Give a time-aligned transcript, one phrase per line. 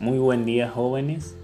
[0.00, 1.34] Muy buen día jóvenes.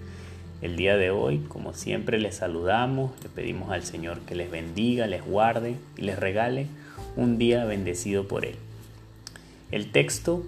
[0.62, 5.08] El día de hoy, como siempre, les saludamos, le pedimos al Señor que les bendiga,
[5.08, 6.68] les guarde y les regale
[7.16, 8.54] un día bendecido por Él.
[9.72, 10.44] El texto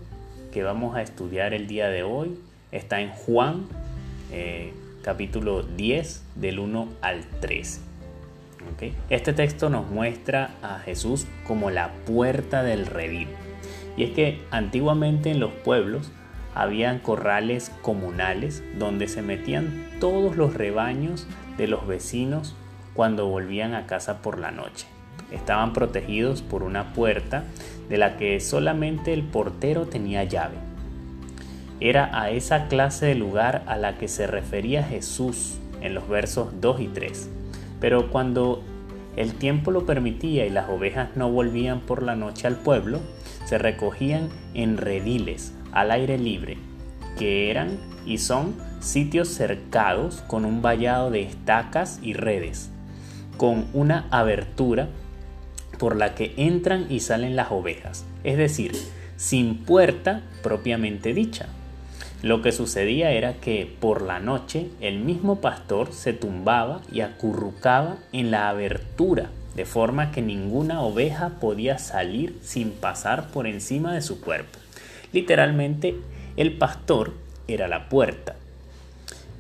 [0.52, 2.38] que vamos a estudiar el día de hoy
[2.70, 3.66] está en Juan
[4.30, 7.80] eh, capítulo 10 del 1 al 13.
[9.10, 13.26] Este texto nos muestra a Jesús como la puerta del redil.
[13.96, 16.12] Y es que antiguamente en los pueblos
[16.56, 21.26] habían corrales comunales donde se metían todos los rebaños
[21.58, 22.56] de los vecinos
[22.94, 24.86] cuando volvían a casa por la noche.
[25.30, 27.44] Estaban protegidos por una puerta
[27.90, 30.56] de la que solamente el portero tenía llave.
[31.78, 36.54] Era a esa clase de lugar a la que se refería Jesús en los versos
[36.62, 37.30] 2 y 3.
[37.80, 38.62] Pero cuando
[39.16, 43.00] el tiempo lo permitía y las ovejas no volvían por la noche al pueblo,
[43.44, 46.58] se recogían en rediles al aire libre,
[47.18, 52.70] que eran y son sitios cercados con un vallado de estacas y redes,
[53.36, 54.88] con una abertura
[55.78, 58.72] por la que entran y salen las ovejas, es decir,
[59.16, 61.48] sin puerta propiamente dicha.
[62.22, 67.98] Lo que sucedía era que por la noche el mismo pastor se tumbaba y acurrucaba
[68.12, 74.02] en la abertura, de forma que ninguna oveja podía salir sin pasar por encima de
[74.02, 74.58] su cuerpo.
[75.16, 75.96] Literalmente,
[76.36, 77.14] el pastor
[77.48, 78.36] era la puerta.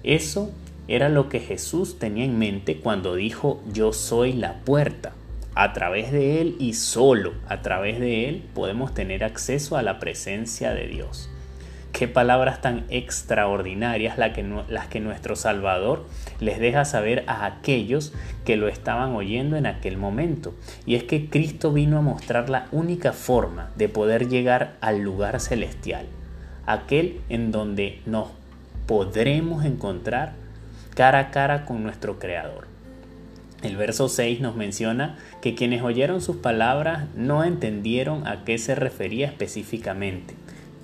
[0.04, 0.50] Eso
[0.88, 5.12] era lo que Jesús tenía en mente cuando dijo yo soy la puerta.
[5.54, 9.98] A través de Él y solo a través de Él podemos tener acceso a la
[9.98, 11.28] presencia de Dios.
[11.92, 14.32] Qué palabras tan extraordinarias las
[14.88, 16.06] que, nuestro Salvador
[16.40, 18.12] les deja saber a aquellos
[18.44, 20.54] que lo estaban oyendo en aquel momento.
[20.84, 25.40] Y es que Cristo vino a mostrar la única forma de poder llegar al lugar
[25.40, 26.06] celestial,
[26.66, 28.28] aquel en donde nos
[28.86, 30.34] podremos encontrar
[30.94, 32.66] cara a cara con nuestro Creador.
[33.62, 38.74] El verso 6 nos menciona que quienes oyeron sus palabras no entendieron a qué se
[38.74, 40.34] refería específicamente,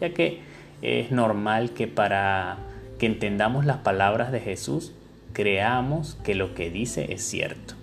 [0.00, 0.40] ya que
[0.82, 2.58] es normal que para
[2.98, 4.92] que entendamos las palabras de Jesús,
[5.32, 7.74] creamos que lo que dice es cierto.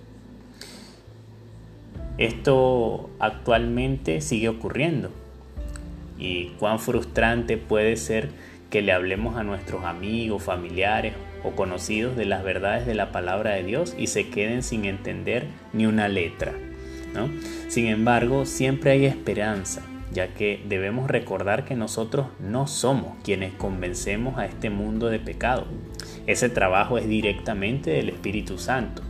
[2.18, 5.10] Esto actualmente sigue ocurriendo.
[6.18, 8.30] Y cuán frustrante puede ser
[8.70, 13.52] que le hablemos a nuestros amigos, familiares o conocidos de las verdades de la palabra
[13.52, 16.54] de Dios y se queden sin entender ni una letra.
[17.14, 17.30] ¿no?
[17.70, 19.82] Sin embargo, siempre hay esperanza
[20.12, 25.66] ya que debemos recordar que nosotros no somos quienes convencemos a este mundo de pecado.
[26.28, 29.02] Ese trabajo es directamente del Espíritu Santo,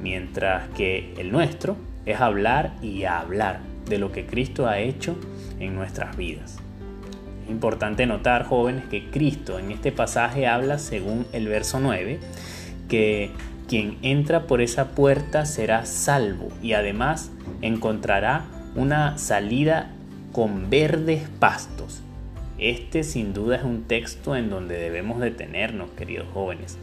[0.00, 1.76] mientras que el nuestro
[2.06, 5.16] es hablar y hablar de lo que Cristo ha hecho
[5.58, 6.58] en nuestras vidas.
[7.44, 12.20] Es importante notar, jóvenes, que Cristo en este pasaje habla, según el verso 9,
[12.88, 13.30] que
[13.68, 19.90] quien entra por esa puerta será salvo y además encontrará una salida
[20.32, 22.02] con verdes pastos.
[22.58, 26.76] Este sin duda es un texto en donde debemos detenernos, queridos jóvenes,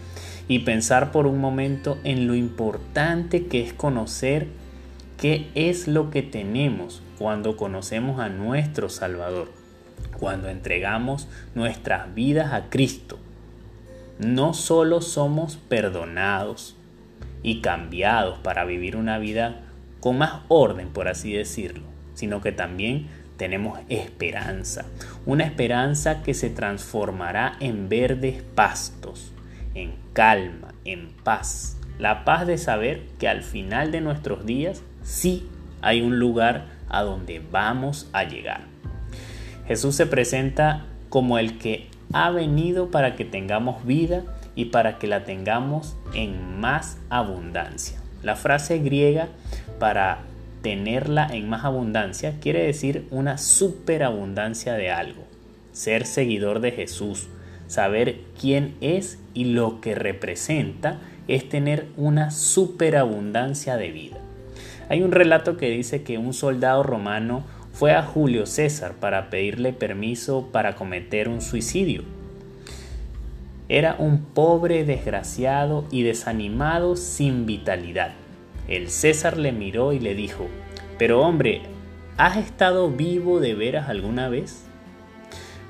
[0.48, 4.48] y pensar por un momento en lo importante que es conocer
[5.18, 9.52] qué es lo que tenemos cuando conocemos a nuestro Salvador,
[10.18, 13.20] cuando entregamos nuestras vidas a Cristo.
[14.20, 16.76] No solo somos perdonados
[17.44, 19.65] y cambiados para vivir una vida
[20.06, 21.82] con más orden, por así decirlo,
[22.14, 23.08] sino que también
[23.38, 24.86] tenemos esperanza,
[25.26, 29.32] una esperanza que se transformará en verdes pastos,
[29.74, 31.80] en calma, en paz.
[31.98, 35.50] La paz de saber que al final de nuestros días sí
[35.82, 38.62] hay un lugar a donde vamos a llegar.
[39.68, 44.22] Jesús se presenta como el que ha venido para que tengamos vida
[44.54, 48.05] y para que la tengamos en más abundancia.
[48.26, 49.28] La frase griega
[49.78, 50.24] para
[50.64, 55.24] tenerla en más abundancia quiere decir una superabundancia de algo.
[55.74, 57.28] Ser seguidor de Jesús,
[57.68, 64.18] saber quién es y lo que representa es tener una superabundancia de vida.
[64.90, 67.44] Hay un relato que dice que un soldado romano
[67.74, 72.02] fue a Julio César para pedirle permiso para cometer un suicidio.
[73.68, 78.14] Era un pobre desgraciado y desanimado sin vitalidad.
[78.68, 80.48] El César le miró y le dijo,
[81.00, 81.64] pero hombre,
[82.18, 84.66] ¿has estado vivo de veras alguna vez?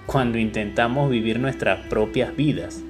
[0.08, 2.84] Cuando intentamos vivir nuestras propias vidas,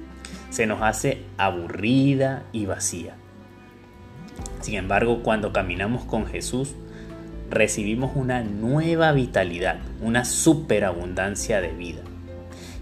[0.50, 3.14] se nos hace aburrida y vacía.
[4.60, 6.74] Sin embargo, cuando caminamos con Jesús,
[7.48, 12.02] recibimos una nueva vitalidad, una superabundancia de vida.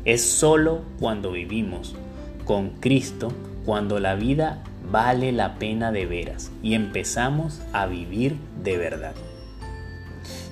[0.06, 1.96] Es solo cuando vivimos
[2.44, 3.32] con Cristo
[3.64, 9.14] cuando la vida vale la pena de veras y empezamos a vivir de verdad.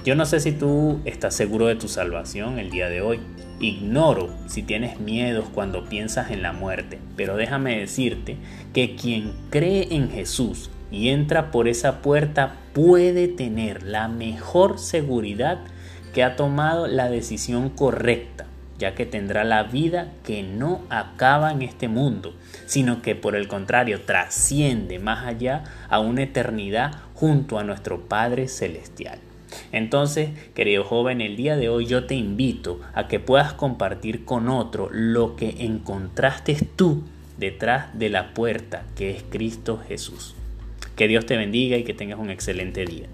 [0.05, 3.21] Yo no sé si tú estás seguro de tu salvación el día de hoy.
[3.61, 8.37] Ignoro si tienes miedos cuando piensas en la muerte, pero déjame decirte
[8.75, 15.61] que quien cree en Jesús y entra por esa puerta puede tener la mejor seguridad
[16.13, 18.47] que ha tomado la decisión correcta,
[18.83, 22.35] ya que tendrá la vida que no acaba en este mundo,
[22.67, 28.49] sino que por el contrario trasciende más allá a una eternidad junto a nuestro Padre
[28.49, 29.21] Celestial.
[29.71, 34.49] Entonces, querido joven, el día de hoy yo te invito a que puedas compartir con
[34.49, 37.05] otro lo que encontraste tú
[37.39, 40.35] detrás de la puerta que es Cristo Jesús.
[40.97, 43.07] Que Dios te bendiga y que tengas un excelente día.